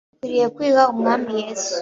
Dukwiriye 0.11 0.47
kwiha 0.55 0.83
Umwami 0.93 1.29
Yesu 1.41 1.71